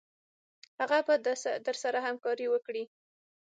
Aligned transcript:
هغه 0.79 0.97
به 1.07 1.15
درسره 1.67 1.99
همکاري 2.07 2.47
وکړي. 2.49 2.83